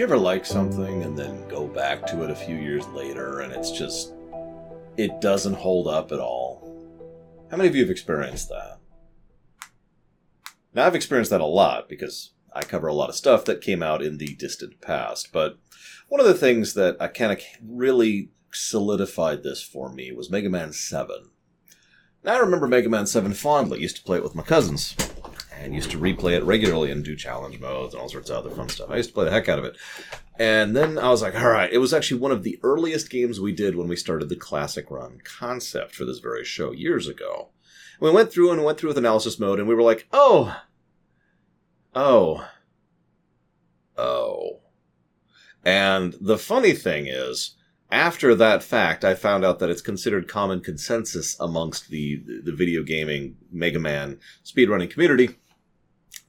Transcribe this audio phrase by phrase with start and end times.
[0.00, 3.52] you ever like something and then go back to it a few years later and
[3.52, 4.14] it's just
[4.96, 6.66] it doesn't hold up at all?
[7.50, 8.78] How many of you have experienced that?
[10.72, 13.82] Now I've experienced that a lot because I cover a lot of stuff that came
[13.82, 15.58] out in the distant past, but
[16.08, 20.48] one of the things that I kind of really solidified this for me was Mega
[20.48, 21.28] Man 7.
[22.24, 23.80] Now I remember Mega Man 7 fondly.
[23.80, 24.96] I used to play it with my cousins
[25.60, 28.54] and used to replay it regularly and do challenge modes and all sorts of other
[28.54, 28.90] fun stuff.
[28.90, 29.76] I used to play the heck out of it.
[30.38, 33.38] And then I was like, all right, it was actually one of the earliest games
[33.38, 37.50] we did when we started the Classic Run concept for this very show years ago.
[38.00, 40.62] We went through and went through with analysis mode and we were like, oh,
[41.94, 42.48] oh,
[43.98, 44.60] oh.
[45.62, 47.56] And the funny thing is,
[47.92, 52.82] after that fact, I found out that it's considered common consensus amongst the, the video
[52.82, 55.39] gaming Mega Man speedrunning community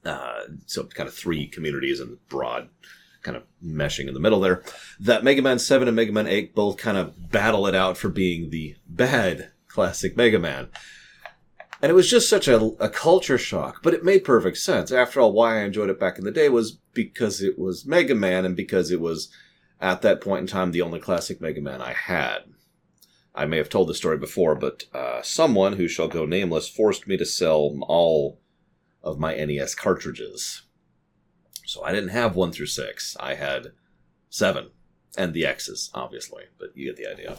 [0.04, 2.68] uh, so kind of three communities and broad
[3.22, 4.62] kind of meshing in the middle there.
[5.00, 8.08] That Mega Man 7 and Mega Man 8 both kind of battle it out for
[8.08, 10.68] being the bad classic Mega Man.
[11.80, 14.92] And it was just such a, a culture shock, but it made perfect sense.
[14.92, 18.14] After all, why I enjoyed it back in the day was because it was Mega
[18.14, 19.30] Man and because it was,
[19.80, 22.44] at that point in time, the only classic Mega Man I had.
[23.34, 27.08] I may have told the story before, but uh, someone who shall go nameless forced
[27.08, 28.38] me to sell all
[29.02, 30.62] of my NES cartridges.
[31.66, 33.16] So I didn't have one through six.
[33.18, 33.72] I had
[34.30, 34.70] seven
[35.16, 37.36] and the X's, obviously, but you get the idea.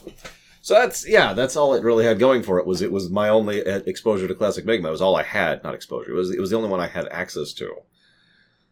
[0.62, 3.30] So that's yeah, that's all it really had going for it was it was my
[3.30, 4.90] only exposure to classic Mega Man.
[4.90, 6.12] It was all I had, not exposure.
[6.12, 7.76] It was it was the only one I had access to.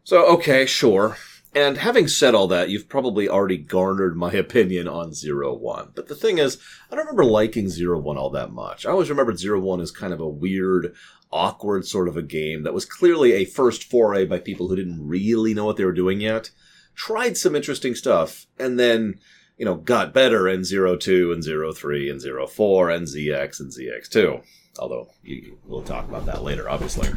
[0.04, 1.18] So okay, sure.
[1.54, 5.92] And having said all that, you've probably already garnered my opinion on Zero One.
[5.94, 6.58] But the thing is,
[6.90, 8.86] I don't remember liking Zero One all that much.
[8.86, 10.96] I always remembered Zero One as kind of a weird,
[11.32, 15.08] awkward sort of a game that was clearly a first foray by people who didn't
[15.08, 16.52] really know what they were doing yet.
[16.96, 19.20] Tried some interesting stuff, and then,
[19.58, 23.60] you know, got better in Zero Two and Zero Three and Zero Four and ZX
[23.60, 24.44] and ZX2.
[24.80, 27.10] Although, you, we'll talk about that later, obviously.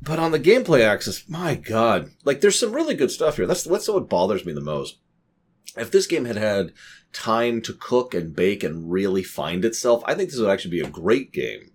[0.00, 3.46] But on the gameplay axis, my god, like there's some really good stuff here.
[3.46, 4.98] That's what's what bothers me the most.
[5.76, 6.72] If this game had had
[7.12, 10.80] time to cook and bake and really find itself, I think this would actually be
[10.80, 11.72] a great game.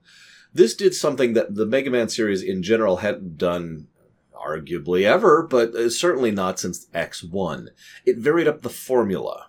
[0.53, 3.88] This did something that the Mega Man series in general hadn't done
[4.36, 7.69] arguably ever, but uh, certainly not since X1.
[8.06, 9.47] It varied up the formula.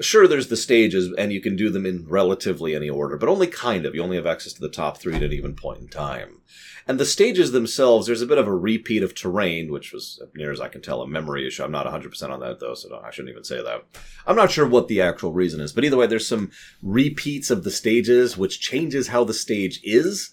[0.00, 3.46] Sure, there's the stages, and you can do them in relatively any order, but only
[3.46, 3.94] kind of.
[3.94, 6.40] You only have access to the top three at any point in time.
[6.90, 10.50] And the stages themselves, there's a bit of a repeat of terrain, which was, near
[10.50, 11.62] as I can tell, a memory issue.
[11.62, 13.84] I'm not 100% on that, though, so I shouldn't even say that.
[14.26, 16.50] I'm not sure what the actual reason is, but either way, there's some
[16.82, 20.32] repeats of the stages, which changes how the stage is,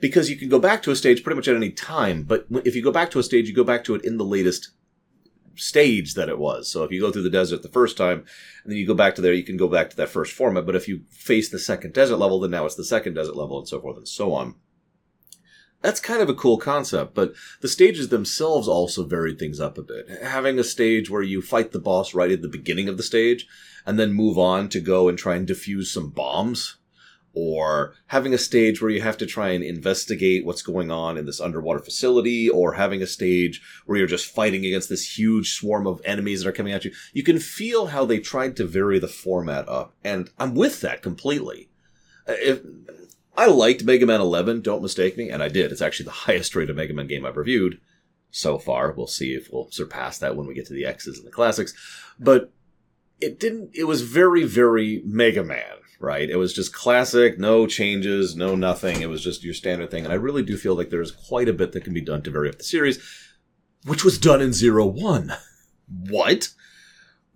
[0.00, 2.74] because you can go back to a stage pretty much at any time, but if
[2.74, 4.70] you go back to a stage, you go back to it in the latest
[5.56, 6.72] stage that it was.
[6.72, 8.20] So if you go through the desert the first time
[8.64, 10.64] and then you go back to there, you can go back to that first format.
[10.64, 13.58] But if you face the second desert level, then now it's the second desert level
[13.58, 14.54] and so forth and so on.
[15.80, 19.82] That's kind of a cool concept, but the stages themselves also varied things up a
[19.82, 20.08] bit.
[20.22, 23.46] Having a stage where you fight the boss right at the beginning of the stage
[23.86, 26.78] and then move on to go and try and defuse some bombs
[27.32, 31.24] or having a stage where you have to try and investigate what's going on in
[31.24, 35.86] this underwater facility, or having a stage where you're just fighting against this huge swarm
[35.86, 36.92] of enemies that are coming at you.
[37.12, 41.00] You can feel how they tried to vary the format up, and I'm with that
[41.00, 41.68] completely.
[42.26, 42.62] If,
[43.38, 45.70] I liked Mega Man 11, don't mistake me, and I did.
[45.70, 47.80] It's actually the highest rated Mega Man game I've reviewed
[48.32, 48.90] so far.
[48.90, 51.72] We'll see if we'll surpass that when we get to the X's and the classics.
[52.18, 52.52] But
[53.20, 56.28] it didn't, it was very, very Mega Man, right?
[56.28, 59.02] It was just classic, no changes, no nothing.
[59.02, 60.02] It was just your standard thing.
[60.02, 62.32] And I really do feel like there's quite a bit that can be done to
[62.32, 62.98] vary up the series,
[63.84, 65.32] which was done in Zero One.
[66.10, 66.48] what?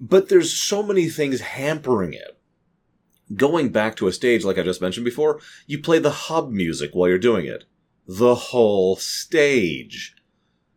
[0.00, 2.41] But there's so many things hampering it
[3.34, 6.90] going back to a stage like I just mentioned before, you play the hub music
[6.92, 7.64] while you're doing it.
[8.06, 10.16] The whole stage.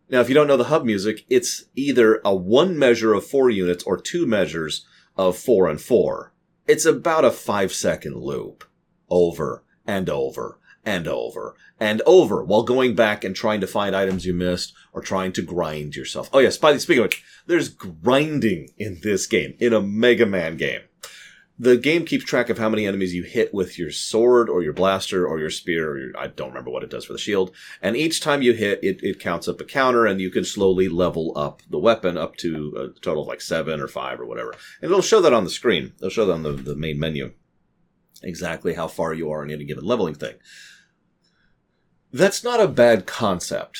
[0.09, 3.49] Now, if you don't know the hub music, it's either a one measure of four
[3.49, 4.85] units or two measures
[5.17, 6.33] of four and four.
[6.67, 8.63] It's about a five second loop.
[9.09, 14.25] Over and over and over and over while going back and trying to find items
[14.25, 16.29] you missed or trying to grind yourself.
[16.31, 20.25] Oh yes, by the speaking of which, there's grinding in this game, in a Mega
[20.25, 20.81] Man game
[21.57, 24.73] the game keeps track of how many enemies you hit with your sword or your
[24.73, 27.55] blaster or your spear or your, I don't remember what it does for the shield.
[27.81, 30.89] And each time you hit, it, it counts up a counter and you can slowly
[30.89, 34.53] level up the weapon up to a total of like seven or five or whatever.
[34.81, 35.93] And it'll show that on the screen.
[35.97, 37.31] It'll show that on the, the main menu.
[38.21, 40.35] Exactly how far you are in any given leveling thing.
[42.11, 43.79] That's not a bad concept.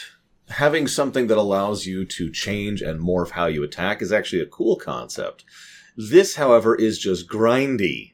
[0.50, 4.46] having something that allows you to change and morph how you attack is actually a
[4.48, 5.44] cool concept.
[5.98, 8.14] This, however, is just grindy.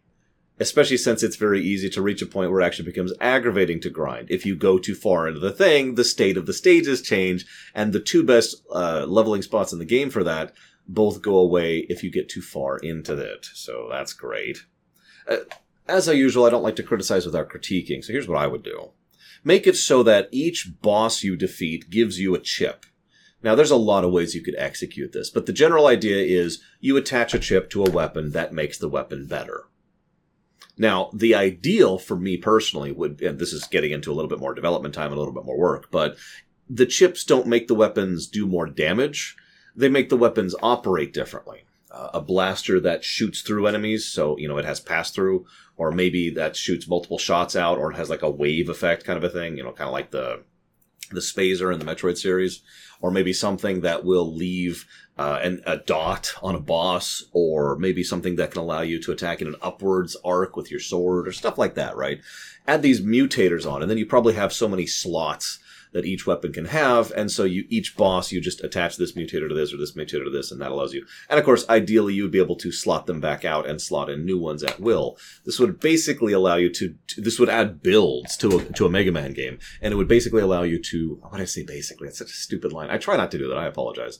[0.59, 3.89] Especially since it's very easy to reach a point where it actually becomes aggravating to
[3.89, 4.29] grind.
[4.29, 7.91] If you go too far into the thing, the state of the stages change, and
[7.91, 10.53] the two best uh, leveling spots in the game for that
[10.87, 13.47] both go away if you get too far into it.
[13.53, 14.65] So that's great.
[15.27, 15.37] Uh,
[15.87, 18.91] as usual, I don't like to criticize without critiquing, so here's what I would do.
[19.43, 22.85] Make it so that each boss you defeat gives you a chip.
[23.43, 26.61] Now, there's a lot of ways you could execute this, but the general idea is
[26.79, 29.65] you attach a chip to a weapon that makes the weapon better.
[30.77, 34.39] Now, the ideal for me personally would, and this is getting into a little bit
[34.39, 36.17] more development time and a little bit more work, but
[36.69, 39.35] the chips don't make the weapons do more damage.
[39.75, 41.65] They make the weapons operate differently.
[41.91, 45.45] Uh, a blaster that shoots through enemies, so, you know, it has pass through,
[45.75, 49.17] or maybe that shoots multiple shots out, or it has like a wave effect kind
[49.17, 50.41] of a thing, you know, kind of like the,
[51.09, 52.61] the Spazer in the Metroid series,
[53.01, 54.85] or maybe something that will leave
[55.17, 59.11] uh, an, a dot on a boss, or maybe something that can allow you to
[59.11, 62.21] attack in an upwards arc with your sword, or stuff like that, right?
[62.67, 65.59] Add these mutators on, and then you probably have so many slots
[65.93, 69.49] that each weapon can have, and so you each boss you just attach this mutator
[69.49, 71.05] to this or this mutator to this, and that allows you.
[71.29, 74.09] And of course, ideally, you would be able to slot them back out and slot
[74.09, 75.17] in new ones at will.
[75.45, 76.95] This would basically allow you to.
[77.17, 80.41] this would add builds to a, to a Mega Man game, and it would basically
[80.41, 81.19] allow you to.
[81.29, 81.63] What I say?
[81.63, 82.89] Basically, it's such a stupid line.
[82.89, 83.57] I try not to do that.
[83.57, 84.19] I apologize.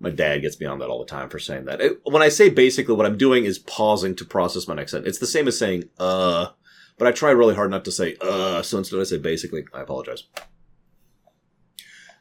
[0.00, 1.80] My dad gets me on that all the time for saying that.
[1.80, 5.10] It, when I say basically, what I'm doing is pausing to process my next sentence.
[5.10, 6.48] It's the same as saying uh,
[6.98, 8.62] but I try really hard not to say uh.
[8.62, 9.64] So instead, I say basically.
[9.74, 10.24] I apologize.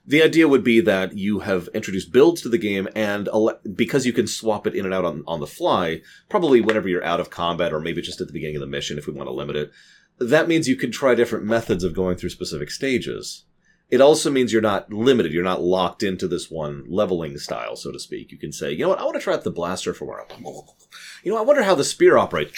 [0.05, 3.29] The idea would be that you have introduced builds to the game, and
[3.75, 7.03] because you can swap it in and out on, on the fly, probably whenever you're
[7.03, 9.27] out of combat, or maybe just at the beginning of the mission if we want
[9.27, 9.71] to limit it,
[10.19, 13.45] that means you can try different methods of going through specific stages.
[13.91, 15.33] It also means you're not limited.
[15.33, 18.31] You're not locked into this one leveling style, so to speak.
[18.31, 20.25] You can say, you know what, I want to try out the blaster for where
[21.23, 22.53] You know, I wonder how the spear operates.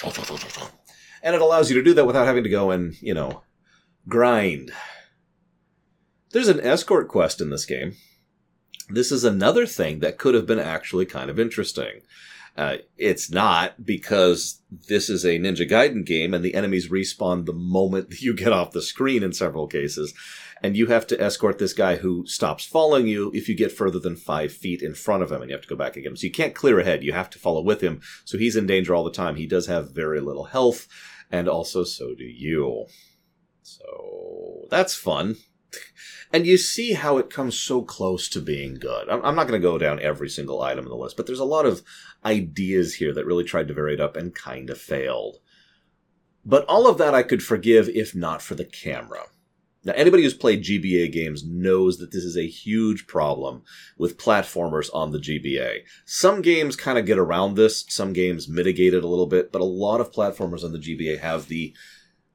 [1.24, 3.42] And it allows you to do that without having to go and, you know,
[4.08, 4.72] grind.
[6.34, 7.94] There's an escort quest in this game.
[8.90, 12.02] This is another thing that could have been actually kind of interesting.
[12.58, 17.54] Uh, it's not because this is a Ninja Gaiden game and the enemies respawn the
[17.54, 20.14] moment you get off the screen in several cases.
[20.64, 24.00] And you have to escort this guy who stops following you if you get further
[24.00, 26.16] than five feet in front of him and you have to go back again.
[26.16, 27.04] So you can't clear ahead.
[27.04, 28.02] You have to follow with him.
[28.26, 29.36] So he's in danger all the time.
[29.36, 30.88] He does have very little health
[31.30, 32.88] and also so do you.
[33.62, 35.36] So that's fun
[36.32, 39.08] and you see how it comes so close to being good.
[39.10, 41.40] I'm, I'm not going to go down every single item in the list, but there's
[41.40, 41.84] a lot of
[42.26, 45.38] ideas here that really tried to vary it up and kind of failed.
[46.44, 49.26] But all of that I could forgive if not for the camera.
[49.86, 53.64] Now, anybody who's played GBA games knows that this is a huge problem
[53.98, 55.80] with platformers on the GBA.
[56.06, 59.62] Some games kind of get around this, some games mitigate it a little bit, but
[59.62, 61.76] a lot of platformers on the GBA have the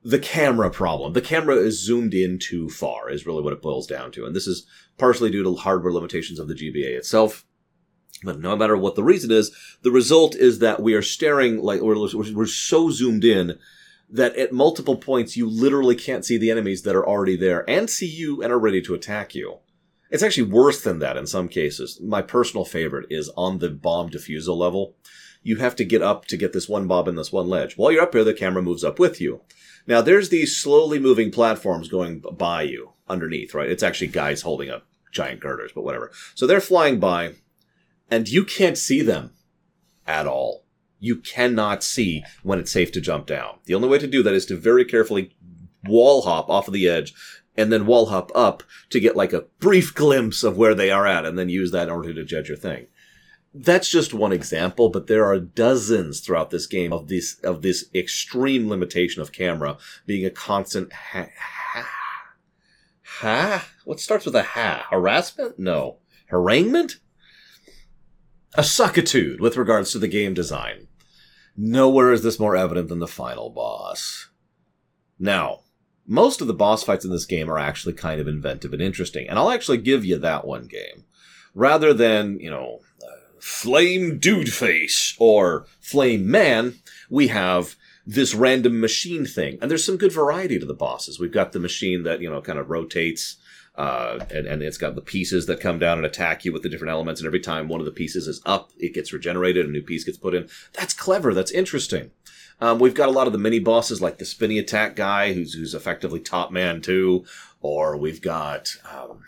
[0.08, 1.12] the camera problem.
[1.12, 4.24] The camera is zoomed in too far, is really what it boils down to.
[4.24, 7.44] And this is partially due to hardware limitations of the GBA itself.
[8.24, 11.82] But no matter what the reason is, the result is that we are staring like
[11.82, 11.98] we're,
[12.32, 13.58] we're so zoomed in
[14.08, 17.90] that at multiple points you literally can't see the enemies that are already there and
[17.90, 19.58] see you and are ready to attack you.
[20.10, 22.00] It's actually worse than that in some cases.
[22.00, 24.96] My personal favorite is on the bomb defusal level.
[25.42, 27.76] You have to get up to get this one bob and this one ledge.
[27.76, 29.42] While you're up here, the camera moves up with you.
[29.86, 33.70] Now there's these slowly moving platforms going by you underneath, right?
[33.70, 36.10] It's actually guys holding up giant girders, but whatever.
[36.34, 37.34] So they're flying by
[38.10, 39.32] and you can't see them
[40.06, 40.64] at all.
[41.00, 43.58] You cannot see when it's safe to jump down.
[43.66, 45.36] The only way to do that is to very carefully
[45.84, 47.14] wall hop off of the edge
[47.56, 51.06] and then wall hop up to get like a brief glimpse of where they are
[51.06, 52.86] at and then use that in order to judge your thing
[53.60, 57.86] that's just one example, but there are dozens throughout this game of this of this
[57.94, 61.86] extreme limitation of camera being a constant ha ha
[63.02, 63.68] ha.
[63.84, 64.86] What starts with a ha?
[64.90, 65.58] Harassment?
[65.58, 67.00] No, haranguement.
[68.54, 70.88] A suckitude with regards to the game design.
[71.56, 74.28] Nowhere is this more evident than the final boss.
[75.18, 75.60] Now,
[76.06, 79.28] most of the boss fights in this game are actually kind of inventive and interesting,
[79.28, 81.04] and I'll actually give you that one game.
[81.54, 82.80] Rather than, you know,
[83.40, 86.74] Flame Dude Face or Flame Man,
[87.10, 87.76] we have
[88.06, 89.58] this random machine thing.
[89.60, 91.20] And there's some good variety to the bosses.
[91.20, 93.36] We've got the machine that, you know, kind of rotates,
[93.74, 96.68] uh, and, and it's got the pieces that come down and attack you with the
[96.70, 97.20] different elements.
[97.20, 100.04] And every time one of the pieces is up, it gets regenerated, a new piece
[100.04, 100.48] gets put in.
[100.72, 101.34] That's clever.
[101.34, 102.10] That's interesting.
[102.60, 105.54] Um, we've got a lot of the mini bosses like the spinny attack guy, who's
[105.54, 107.24] who's effectively top man too,
[107.60, 109.22] or we've got um,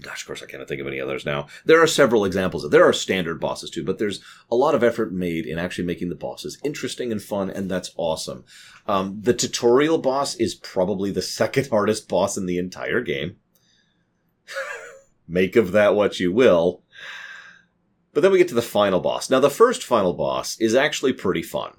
[0.00, 1.46] gosh, of course, I can't think of any others now.
[1.64, 2.68] There are several examples.
[2.68, 6.08] There are standard bosses too, but there's a lot of effort made in actually making
[6.08, 8.44] the bosses interesting and fun, and that's awesome.
[8.86, 13.36] Um, the tutorial boss is probably the second hardest boss in the entire game.
[15.28, 16.82] Make of that what you will.
[18.14, 19.28] But then we get to the final boss.
[19.30, 21.74] Now, the first final boss is actually pretty fun.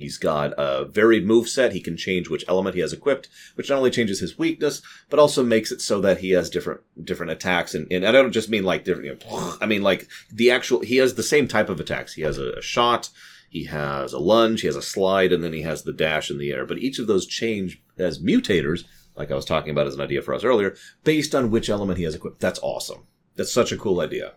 [0.00, 1.72] He's got a varied move set.
[1.72, 5.18] He can change which element he has equipped, which not only changes his weakness, but
[5.18, 7.74] also makes it so that he has different different attacks.
[7.74, 9.06] And, and I don't just mean like different.
[9.06, 10.80] You know, I mean like the actual.
[10.80, 12.14] He has the same type of attacks.
[12.14, 13.10] He has a, a shot.
[13.48, 14.60] He has a lunge.
[14.60, 16.64] He has a slide, and then he has the dash in the air.
[16.64, 18.84] But each of those change as mutators,
[19.16, 21.98] like I was talking about as an idea for us earlier, based on which element
[21.98, 22.40] he has equipped.
[22.40, 23.06] That's awesome.
[23.36, 24.34] That's such a cool idea.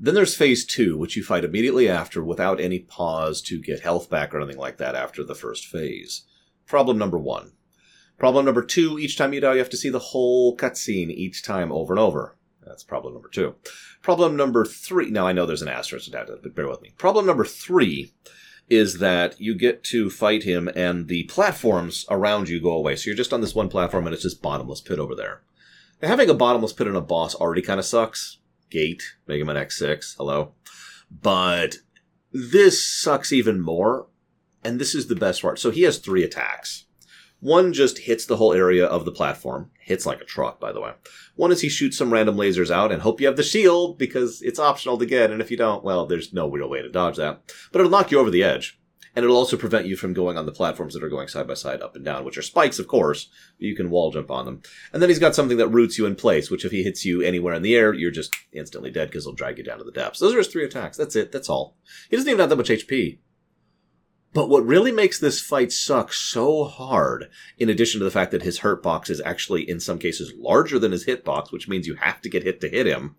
[0.00, 4.08] Then there's phase two, which you fight immediately after without any pause to get health
[4.08, 6.24] back or anything like that after the first phase.
[6.66, 7.52] Problem number one.
[8.18, 11.42] Problem number two, each time you die, you have to see the whole cutscene each
[11.42, 12.36] time over and over.
[12.64, 13.54] That's problem number two.
[14.02, 16.82] Problem number three, now I know there's an asterisk attached to that, but bear with
[16.82, 16.92] me.
[16.98, 18.12] Problem number three
[18.68, 22.96] is that you get to fight him and the platforms around you go away.
[22.96, 25.42] So you're just on this one platform and it's just bottomless pit over there.
[26.02, 28.37] Now, having a bottomless pit on a boss already kind of sucks.
[28.70, 30.54] Gate, Mega Man X6, hello.
[31.10, 31.76] But
[32.32, 34.06] this sucks even more,
[34.62, 35.58] and this is the best part.
[35.58, 36.84] So he has three attacks.
[37.40, 39.70] One just hits the whole area of the platform.
[39.78, 40.92] Hits like a truck, by the way.
[41.36, 44.42] One is he shoots some random lasers out and hope you have the shield because
[44.42, 47.16] it's optional to get, and if you don't, well, there's no real way to dodge
[47.16, 47.40] that.
[47.70, 48.78] But it'll knock you over the edge.
[49.18, 51.54] And it'll also prevent you from going on the platforms that are going side by
[51.54, 53.28] side up and down, which are spikes, of course.
[53.58, 54.62] but You can wall jump on them.
[54.92, 57.20] And then he's got something that roots you in place, which if he hits you
[57.20, 59.90] anywhere in the air, you're just instantly dead because he'll drag you down to the
[59.90, 60.20] depths.
[60.20, 60.96] Those are his three attacks.
[60.96, 61.32] That's it.
[61.32, 61.76] That's all.
[62.08, 63.18] He doesn't even have that much HP.
[64.32, 68.42] But what really makes this fight suck so hard, in addition to the fact that
[68.42, 71.88] his hurt box is actually in some cases larger than his hit box, which means
[71.88, 73.16] you have to get hit to hit him,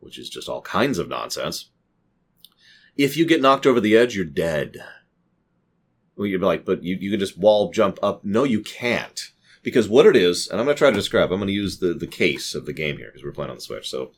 [0.00, 1.68] which is just all kinds of nonsense.
[2.96, 4.78] If you get knocked over the edge, you're dead.
[6.16, 8.24] Well, you'd be like, but you, you can just wall jump up.
[8.24, 9.32] No, you can't.
[9.62, 11.78] Because what it is, and I'm going to try to describe, I'm going to use
[11.78, 13.90] the, the case of the game here because we're playing on the Switch.
[13.90, 14.12] So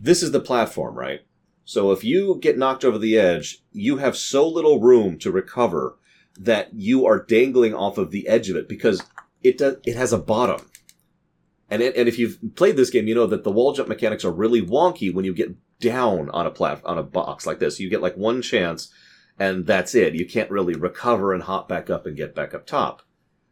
[0.00, 1.20] this is the platform, right?
[1.64, 5.98] So if you get knocked over the edge, you have so little room to recover
[6.38, 9.02] that you are dangling off of the edge of it because
[9.42, 10.70] it does, it has a bottom.
[11.68, 14.24] And it, and if you've played this game, you know that the wall jump mechanics
[14.24, 17.78] are really wonky when you get down on a plat on a box like this.
[17.78, 18.90] You get like one chance
[19.38, 20.14] and that's it.
[20.14, 23.02] You can't really recover and hop back up and get back up top.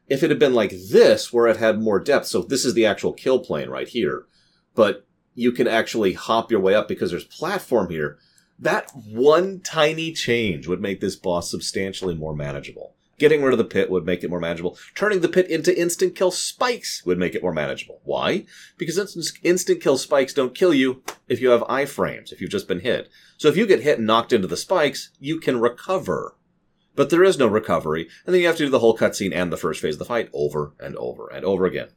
[0.09, 2.87] If it had been like this, where it had more depth, so this is the
[2.87, 4.27] actual kill plane right here,
[4.75, 8.19] but you can actually hop your way up because there's platform here,
[8.59, 12.95] that one tiny change would make this boss substantially more manageable.
[13.19, 14.77] Getting rid of the pit would make it more manageable.
[14.95, 18.01] Turning the pit into instant kill spikes would make it more manageable.
[18.05, 18.45] Why?
[18.77, 18.99] Because
[19.43, 23.09] instant kill spikes don't kill you if you have iframes, if you've just been hit.
[23.39, 26.37] So if you get hit and knocked into the spikes, you can recover.
[26.95, 29.53] But there is no recovery, and then you have to do the whole cutscene and
[29.53, 31.89] the first phase of the fight over and over and over again.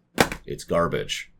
[0.45, 1.31] It's garbage.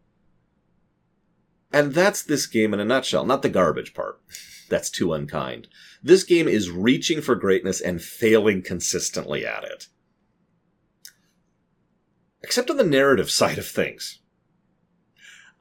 [1.72, 4.20] And that's this game in a nutshell, not the garbage part.
[4.70, 5.68] That's too unkind.
[6.02, 9.88] This game is reaching for greatness and failing consistently at it.
[12.42, 14.20] Except on the narrative side of things.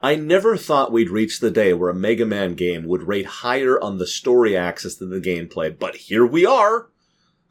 [0.01, 3.81] I never thought we'd reach the day where a Mega Man game would rate higher
[3.81, 6.89] on the story axis than the gameplay, but here we are!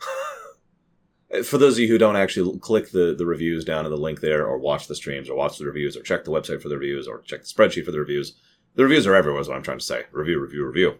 [1.44, 4.20] For those of you who don't actually click the, the reviews down in the link
[4.20, 6.78] there, or watch the streams, or watch the reviews, or check the website for the
[6.78, 8.34] reviews, or check the spreadsheet for the reviews,
[8.76, 10.04] the reviews are everywhere, is what I'm trying to say.
[10.10, 10.94] Review, review, review.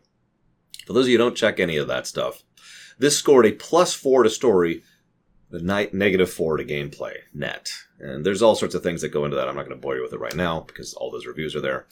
[0.88, 2.42] For those of you who don't check any of that stuff,
[2.99, 4.85] this scored a plus four to story,
[5.50, 7.71] a negative four to gameplay net.
[8.00, 9.49] And there's all sorts of things that go into that.
[9.49, 11.61] I'm not going to bore you with it right now because all those reviews are
[11.61, 11.88] there.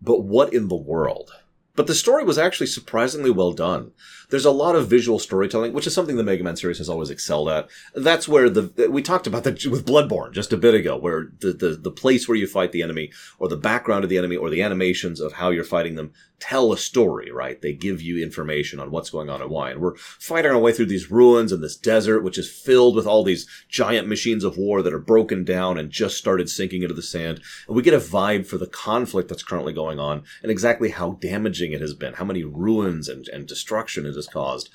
[0.00, 1.32] But what in the world?
[1.76, 3.90] But the story was actually surprisingly well done.
[4.30, 7.10] There's a lot of visual storytelling, which is something the Mega Man series has always
[7.10, 7.68] excelled at.
[7.94, 11.52] That's where the we talked about that with Bloodborne just a bit ago, where the,
[11.52, 14.50] the the place where you fight the enemy, or the background of the enemy, or
[14.50, 17.62] the animations of how you're fighting them tell a story, right?
[17.62, 19.70] They give you information on what's going on and why.
[19.70, 23.06] And we're fighting our way through these ruins and this desert, which is filled with
[23.06, 26.94] all these giant machines of war that are broken down and just started sinking into
[26.94, 27.40] the sand.
[27.66, 31.12] And we get a vibe for the conflict that's currently going on and exactly how
[31.12, 34.70] damaging it has been, how many ruins and, and destruction it has caused.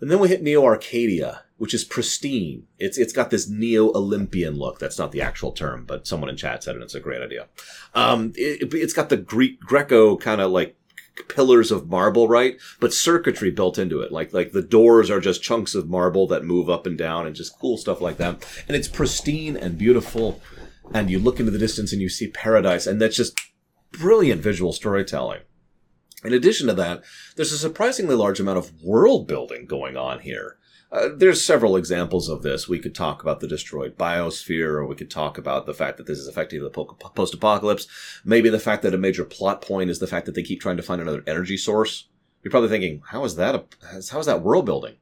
[0.00, 2.66] And then we hit Neo Arcadia, which is pristine.
[2.78, 4.78] It's it's got this Neo Olympian look.
[4.78, 6.82] That's not the actual term, but someone in chat said it.
[6.82, 7.48] It's a great idea.
[7.94, 10.76] Um, it, has got the Greek Greco kind of like
[11.28, 12.58] pillars of marble, right?
[12.80, 14.10] But circuitry built into it.
[14.10, 17.36] Like like the doors are just chunks of marble that move up and down, and
[17.36, 18.46] just cool stuff like that.
[18.66, 20.40] And it's pristine and beautiful.
[20.94, 23.38] And you look into the distance and you see paradise, and that's just
[23.92, 25.42] brilliant visual storytelling.
[26.24, 27.02] In addition to that,
[27.36, 30.58] there's a surprisingly large amount of world building going on here.
[30.92, 32.68] Uh, there's several examples of this.
[32.68, 36.06] We could talk about the destroyed biosphere, or we could talk about the fact that
[36.06, 36.84] this is effectively the
[37.14, 37.86] post-apocalypse.
[38.24, 40.76] Maybe the fact that a major plot point is the fact that they keep trying
[40.76, 42.08] to find another energy source.
[42.42, 43.54] You're probably thinking, how is that?
[43.54, 43.64] A,
[44.10, 44.96] how is that world building?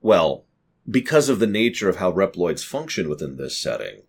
[0.00, 0.44] Well,
[0.88, 4.02] because of the nature of how Reploids function within this setting,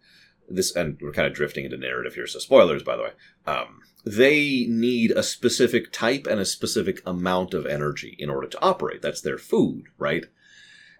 [0.49, 3.11] this and we're kind of drifting into narrative here, so spoilers, by the way.
[3.45, 8.61] Um, they need a specific type and a specific amount of energy in order to
[8.61, 9.01] operate.
[9.01, 10.25] That's their food, right?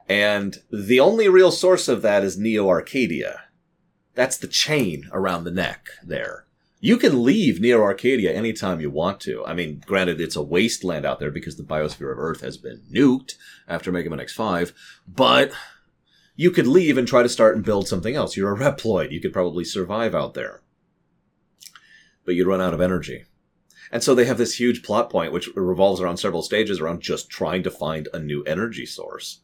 [0.08, 3.44] And the only real source of that is Neo Arcadia.
[4.14, 6.46] That's the chain around the neck there.
[6.80, 9.44] You can leave Neo Arcadia anytime you want to.
[9.46, 12.84] I mean, granted, it's a wasteland out there because the biosphere of Earth has been
[12.92, 13.36] nuked
[13.68, 14.72] after Mega Man X5,
[15.08, 15.52] but
[16.36, 18.36] you could leave and try to start and build something else.
[18.36, 19.12] You're a Reploid.
[19.12, 20.62] You could probably survive out there.
[22.26, 23.26] But you'd run out of energy.
[23.92, 27.30] And so they have this huge plot point, which revolves around several stages around just
[27.30, 29.42] trying to find a new energy source.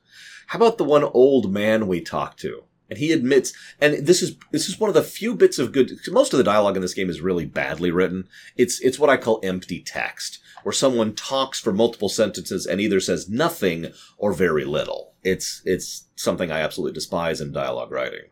[0.47, 2.63] How about the one old man we talked to?
[2.89, 5.93] And he admits, and this is this is one of the few bits of good.
[6.09, 8.27] Most of the dialogue in this game is really badly written.
[8.57, 12.99] It's it's what I call empty text, where someone talks for multiple sentences and either
[12.99, 15.10] says nothing or very little.
[15.23, 18.29] It's it's something I absolutely despise in dialogue writing.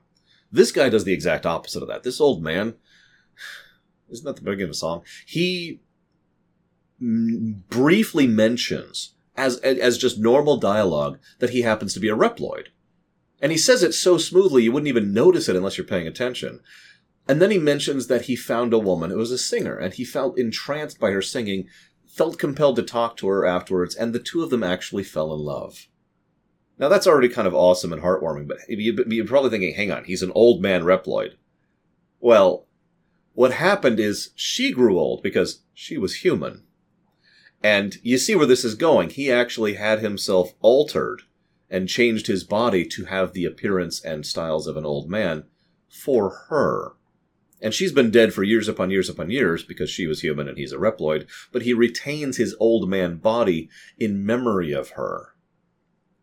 [0.51, 2.03] This guy does the exact opposite of that.
[2.03, 2.75] This old man,
[4.09, 5.03] isn't that the beginning of a song?
[5.25, 5.81] He
[6.99, 12.67] briefly mentions as as just normal dialogue that he happens to be a Reploid.
[13.41, 16.59] And he says it so smoothly you wouldn't even notice it unless you're paying attention.
[17.27, 20.03] And then he mentions that he found a woman who was a singer, and he
[20.03, 21.67] felt entranced by her singing,
[22.07, 25.39] felt compelled to talk to her afterwards, and the two of them actually fell in
[25.39, 25.87] love.
[26.79, 30.23] Now that's already kind of awesome and heartwarming, but you're probably thinking, hang on, he's
[30.23, 31.33] an old man Reploid.
[32.21, 32.67] Well,
[33.33, 36.63] what happened is she grew old because she was human.
[37.61, 39.09] And you see where this is going.
[39.09, 41.23] He actually had himself altered
[41.69, 45.43] and changed his body to have the appearance and styles of an old man
[45.89, 46.93] for her.
[47.61, 50.57] And she's been dead for years upon years upon years because she was human and
[50.57, 55.35] he's a Reploid, but he retains his old man body in memory of her.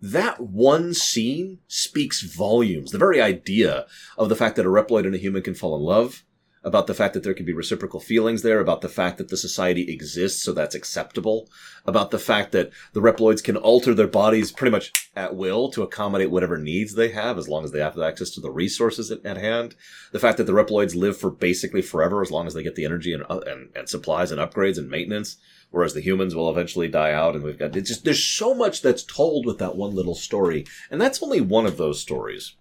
[0.00, 2.90] That one scene speaks volumes.
[2.90, 3.86] The very idea
[4.18, 6.24] of the fact that a Reploid and a human can fall in love
[6.66, 9.36] about the fact that there can be reciprocal feelings there, about the fact that the
[9.36, 11.48] society exists, so that's acceptable,
[11.86, 15.84] about the fact that the Reploids can alter their bodies pretty much at will to
[15.84, 19.24] accommodate whatever needs they have, as long as they have access to the resources at,
[19.24, 19.76] at hand,
[20.10, 22.84] the fact that the Reploids live for basically forever, as long as they get the
[22.84, 25.36] energy and, uh, and, and supplies and upgrades and maintenance,
[25.70, 29.04] whereas the humans will eventually die out, and we've got, just, there's so much that's
[29.04, 32.56] told with that one little story, and that's only one of those stories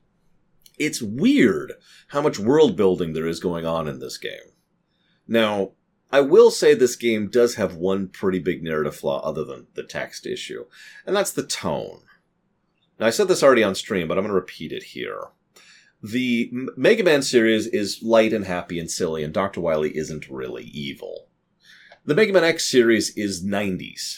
[0.78, 1.74] it's weird
[2.10, 4.54] how much world building there is going on in this game.
[5.28, 5.72] Now,
[6.12, 9.84] I will say this game does have one pretty big narrative flaw other than the
[9.84, 10.66] text issue,
[11.06, 12.02] and that's the tone.
[13.00, 15.24] Now, I said this already on stream, but I'm going to repeat it here.
[16.02, 19.60] The Mega Man series is light and happy and silly, and Dr.
[19.60, 21.28] Wily isn't really evil.
[22.06, 24.18] The Mega Man X series is 90s.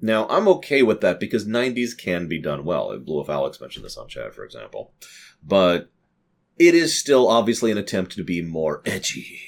[0.00, 2.98] Now, I'm okay with that because 90s can be done well.
[2.98, 4.92] Blue if Alex mentioned this on chat, for example.
[5.42, 5.90] But
[6.58, 9.38] it is still obviously an attempt to be more edgy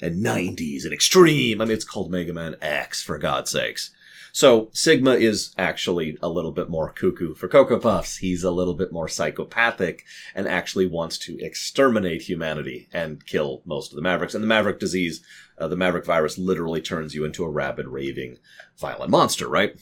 [0.00, 1.60] and 90s and extreme.
[1.60, 3.90] I mean, it's called Mega Man X, for God's sakes.
[4.32, 8.18] So Sigma is actually a little bit more cuckoo for Cocoa Puffs.
[8.18, 13.90] He's a little bit more psychopathic and actually wants to exterminate humanity and kill most
[13.90, 14.34] of the Mavericks.
[14.34, 15.22] And the Maverick disease,
[15.56, 18.36] uh, the Maverick virus literally turns you into a rabid, raving,
[18.78, 19.76] violent monster, right?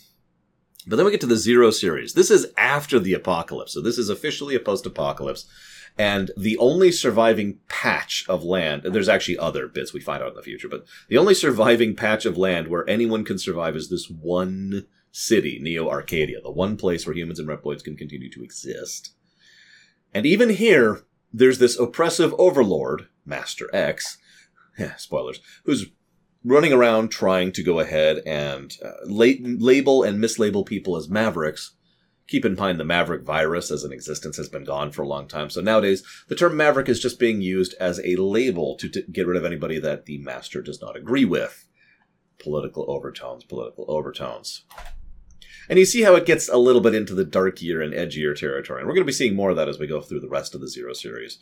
[0.87, 2.14] But then we get to the Zero series.
[2.14, 3.72] This is after the apocalypse.
[3.72, 5.46] So this is officially a post-apocalypse.
[5.99, 10.31] And the only surviving patch of land, and there's actually other bits we find out
[10.31, 13.88] in the future, but the only surviving patch of land where anyone can survive is
[13.88, 18.42] this one city, Neo Arcadia, the one place where humans and Reploids can continue to
[18.42, 19.14] exist.
[20.12, 24.18] And even here, there's this oppressive overlord, Master X,
[24.99, 25.87] spoilers, who's
[26.47, 31.73] running around trying to go ahead and uh, la- label and mislabel people as mavericks.
[32.29, 35.29] Keep in mind the maverick virus as an existence has been gone for a long
[35.29, 35.51] time.
[35.51, 39.27] So nowadays, the term maverick is just being used as a label to t- get
[39.27, 41.69] rid of anybody that the master does not agree with.
[42.39, 44.65] Political overtones, political overtones.
[45.69, 48.81] And you see how it gets a little bit into the darkier and edgier territory.
[48.81, 50.55] And we're going to be seeing more of that as we go through the rest
[50.55, 51.39] of the Zero series.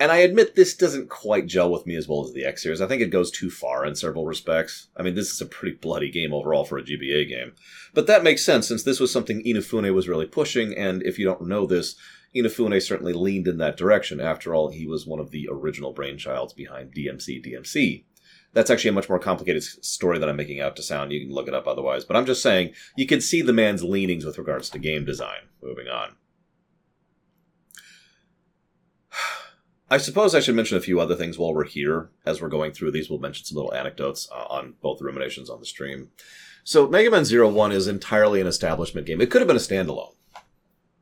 [0.00, 2.80] And I admit this doesn't quite gel with me as well as the X series.
[2.80, 4.88] I think it goes too far in several respects.
[4.96, 7.52] I mean, this is a pretty bloody game overall for a GBA game.
[7.92, 11.26] But that makes sense since this was something Inafune was really pushing, and if you
[11.26, 11.96] don't know this,
[12.34, 14.22] Inafune certainly leaned in that direction.
[14.22, 18.04] After all, he was one of the original brainchilds behind DMC DMC.
[18.54, 21.12] That's actually a much more complicated story than I'm making out to sound.
[21.12, 22.06] You can look it up otherwise.
[22.06, 25.42] But I'm just saying, you can see the man's leanings with regards to game design.
[25.62, 26.16] Moving on.
[29.92, 32.10] I suppose I should mention a few other things while we're here.
[32.24, 35.50] As we're going through these, we'll mention some little anecdotes uh, on both the ruminations
[35.50, 36.10] on the stream.
[36.62, 39.20] So, Mega Man Zero One is entirely an establishment game.
[39.20, 40.14] It could have been a standalone.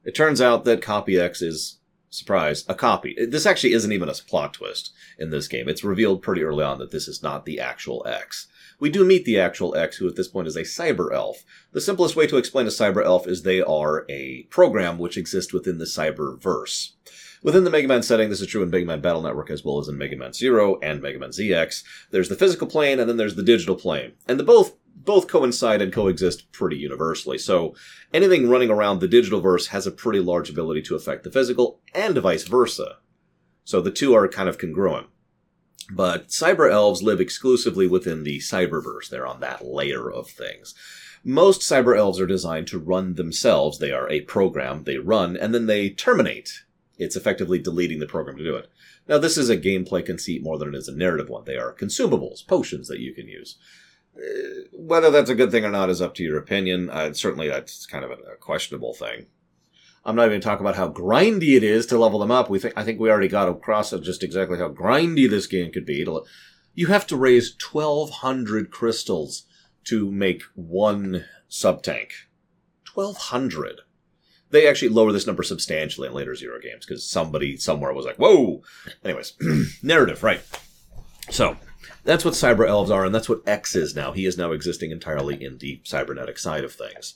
[0.05, 3.15] It turns out that Copy X is, surprise, a copy.
[3.29, 5.69] This actually isn't even a plot twist in this game.
[5.69, 8.47] It's revealed pretty early on that this is not the actual X.
[8.81, 11.45] We do meet the actual X, who at this point is a cyber elf.
[11.73, 15.53] The simplest way to explain a cyber elf is they are a program which exists
[15.53, 16.95] within the cyber verse.
[17.43, 19.79] Within the Mega Man setting, this is true in Mega Man Battle Network as well
[19.79, 21.85] as in Mega Man Zero and Mega Man ZX.
[22.11, 24.13] There's the physical plane and then there's the digital plane.
[24.27, 27.39] And the both both coincide and coexist pretty universally.
[27.39, 27.75] So
[28.13, 31.81] anything running around the digital verse has a pretty large ability to affect the physical
[31.95, 32.97] and vice versa.
[33.65, 35.07] So the two are kind of congruent.
[35.91, 39.09] But cyber elves live exclusively within the cyberverse.
[39.09, 40.75] They're on that layer of things.
[41.25, 43.79] Most cyber elves are designed to run themselves.
[43.79, 46.65] They are a program, they run, and then they terminate.
[46.99, 48.69] It's effectively deleting the program to do it.
[49.07, 51.45] Now, this is a gameplay conceit more than it is a narrative one.
[51.45, 53.57] They are consumables, potions that you can use.
[54.17, 56.91] Uh, whether that's a good thing or not is up to your opinion.
[56.91, 59.27] Uh, certainly, that's kind of a, a questionable thing.
[60.05, 62.49] I'm not even talking about how grindy it is to level them up.
[62.49, 65.87] We think I think we already got across just exactly how grindy this game could
[65.87, 66.07] be.
[66.75, 69.45] You have to raise 1,200 crystals
[69.85, 72.13] to make one sub tank.
[72.95, 73.81] 1,200.
[74.51, 78.17] They actually lower this number substantially in later Zero games because somebody somewhere was like,
[78.17, 78.63] "Whoa!"
[79.05, 79.35] Anyways,
[79.83, 80.41] narrative, right?
[81.31, 81.57] So
[82.05, 84.13] that's what cyber elves are, and that's what X is now.
[84.13, 87.15] He is now existing entirely in the cybernetic side of things.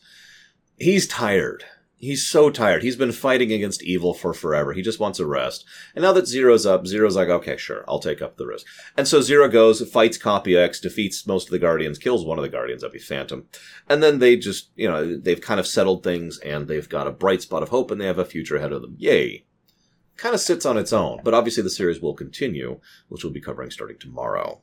[0.79, 1.65] He's tired.
[2.03, 2.83] He's so tired.
[2.83, 4.73] He's been fighting against evil for forever.
[4.73, 5.65] He just wants a rest.
[5.95, 8.67] And now that Zero's up, Zero's like, okay, sure, I'll take up the risk.
[8.97, 12.43] And so Zero goes, fights Copy X, defeats most of the Guardians, kills one of
[12.43, 13.47] the Guardians, that'd be Phantom.
[13.89, 17.13] And then they just, you know, they've kind of settled things and they've got a
[17.13, 18.97] bright spot of hope and they have a future ahead of them.
[18.99, 19.45] Yay.
[20.17, 23.41] Kind of sits on its own, but obviously the series will continue, which we'll be
[23.41, 24.61] covering starting tomorrow.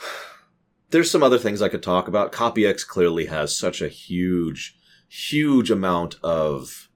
[0.90, 2.32] There's some other things I could talk about.
[2.32, 4.75] Copy X clearly has such a huge,
[5.08, 6.88] huge amount of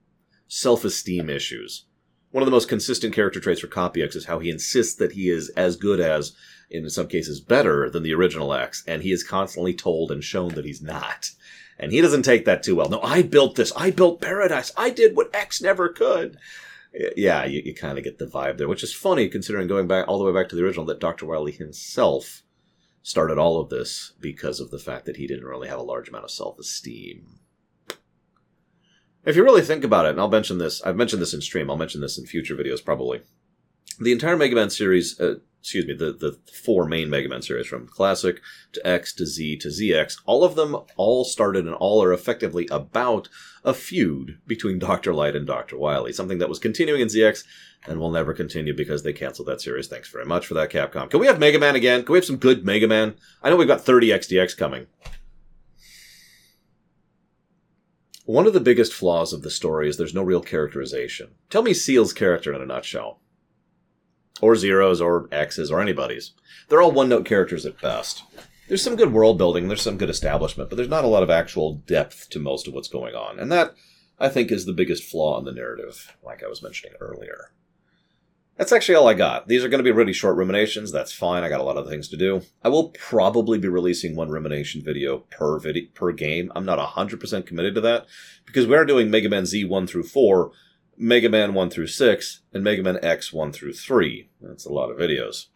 [0.48, 1.86] self-esteem issues.
[2.30, 5.12] One of the most consistent character traits for Copy X is how he insists that
[5.12, 6.32] he is as good as,
[6.70, 10.54] in some cases, better than the original X, and he is constantly told and shown
[10.54, 11.30] that he's not.
[11.78, 12.88] And he doesn't take that too well.
[12.88, 13.72] No, I built this.
[13.74, 14.70] I built Paradise.
[14.76, 16.36] I did what X never could.
[17.16, 20.06] Yeah, you, you kind of get the vibe there, which is funny considering going back
[20.06, 21.26] all the way back to the original that Dr.
[21.26, 22.42] Wily himself
[23.02, 26.08] started all of this because of the fact that he didn't really have a large
[26.08, 27.39] amount of self-esteem.
[29.24, 31.70] If you really think about it, and I'll mention this, I've mentioned this in stream,
[31.70, 33.20] I'll mention this in future videos probably.
[33.98, 37.66] The entire Mega Man series, uh, excuse me, the, the four main Mega Man series
[37.66, 38.40] from Classic
[38.72, 42.66] to X to Z to ZX, all of them all started and all are effectively
[42.70, 43.28] about
[43.62, 45.12] a feud between Dr.
[45.12, 45.76] Light and Dr.
[45.76, 47.44] Wily, something that was continuing in ZX
[47.86, 49.86] and will never continue because they canceled that series.
[49.86, 51.10] Thanks very much for that, Capcom.
[51.10, 52.04] Can we have Mega Man again?
[52.04, 53.14] Can we have some good Mega Man?
[53.42, 54.86] I know we've got 30 XDX coming.
[58.30, 61.30] One of the biggest flaws of the story is there's no real characterization.
[61.48, 63.18] Tell me Ciel's character in a nutshell.
[64.40, 66.30] Or Zero's, or X's, or anybody's.
[66.68, 68.22] They're all one note characters at best.
[68.68, 71.28] There's some good world building, there's some good establishment, but there's not a lot of
[71.28, 73.40] actual depth to most of what's going on.
[73.40, 73.74] And that,
[74.20, 77.52] I think, is the biggest flaw in the narrative, like I was mentioning earlier.
[78.60, 79.48] That's actually all I got.
[79.48, 80.92] These are going to be really short ruminations.
[80.92, 81.42] That's fine.
[81.42, 82.42] I got a lot of things to do.
[82.62, 86.52] I will probably be releasing one rumination video per video per game.
[86.54, 88.04] I'm not 100% committed to that
[88.44, 90.50] because we are doing Mega Man Z 1 through 4,
[90.98, 94.28] Mega Man 1 through 6, and Mega Man X 1 through 3.
[94.42, 95.46] That's a lot of videos.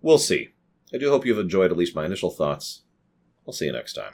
[0.00, 0.50] We'll see.
[0.94, 2.84] I do hope you've enjoyed at least my initial thoughts.
[3.48, 4.12] I'll see you next time.